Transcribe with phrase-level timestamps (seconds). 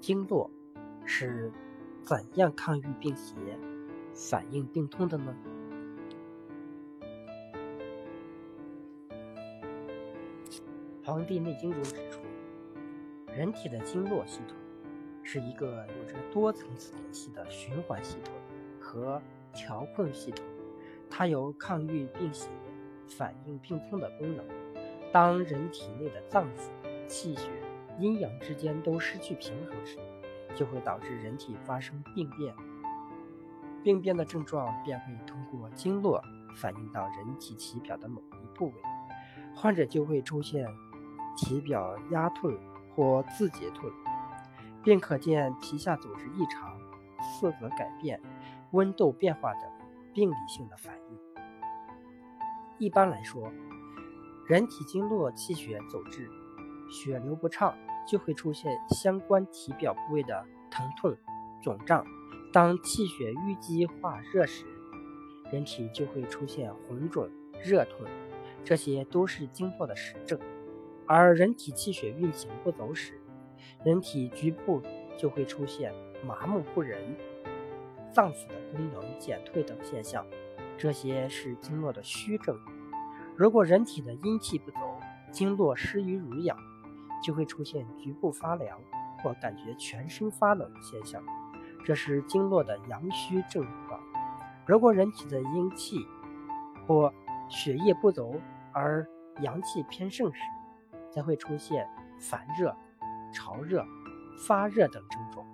[0.00, 0.50] 经络
[1.04, 1.52] 是
[2.02, 3.34] 怎样抗御病邪、
[4.14, 5.34] 反应病痛的呢？
[11.10, 12.20] 《黄帝内经》中指出，
[13.34, 14.56] 人体的经络系统
[15.22, 18.34] 是一个有着多层次联系的循环系统
[18.78, 19.20] 和
[19.54, 20.44] 调控系统，
[21.08, 22.50] 它有抗御病邪、
[23.08, 24.44] 反应病痛的功能。
[25.10, 26.68] 当人体内的脏腑、
[27.06, 27.48] 气血、
[27.98, 29.98] 阴阳之间都失去平衡时，
[30.54, 32.54] 就会导致人体发生病变。
[33.82, 36.22] 病变的症状便会通过经络
[36.56, 38.74] 反映到人体体表的某一部位，
[39.54, 40.66] 患者就会出现。
[41.40, 42.52] 体表压痛
[42.90, 43.88] 或自结痛，
[44.82, 46.76] 并可见皮下组织异常、
[47.22, 48.20] 色泽改变、
[48.72, 49.62] 温度变化等
[50.12, 51.18] 病理性的反应。
[52.78, 53.52] 一般来说，
[54.48, 56.28] 人体经络气血走滞、
[56.90, 57.72] 血流不畅，
[58.08, 61.14] 就会出现相关体表部位的疼痛、
[61.62, 62.04] 肿胀。
[62.52, 64.64] 当气血淤积化热时，
[65.52, 67.28] 人体就会出现红肿、
[67.62, 68.06] 热痛，
[68.64, 70.38] 这些都是经络的实证。
[71.06, 73.20] 而人体气血运行不走时，
[73.84, 74.82] 人体局部
[75.18, 75.92] 就会出现
[76.26, 77.16] 麻木不仁、
[78.10, 80.26] 脏腑的功能减退等现象，
[80.76, 82.58] 这些是经络的虚症。
[83.36, 84.78] 如果人体的阴气不走，
[85.30, 86.58] 经络失于濡养，
[87.22, 88.78] 就会出现局部发凉
[89.22, 91.22] 或感觉全身发冷的现象，
[91.84, 94.00] 这是经络的阳虚症状。
[94.66, 95.96] 如果人体的阴气
[96.86, 97.12] 或
[97.48, 98.40] 血液不足，
[98.72, 99.06] 而
[99.40, 100.40] 阳气偏盛时，
[101.10, 101.88] 才会出现
[102.20, 102.76] 烦热、
[103.32, 103.84] 潮热、
[104.46, 105.46] 发热等症状。